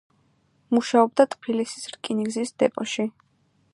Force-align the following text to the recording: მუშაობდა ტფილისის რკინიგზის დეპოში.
მუშაობდა 0.77 1.27
ტფილისის 1.35 1.85
რკინიგზის 1.93 2.55
დეპოში. 2.65 3.07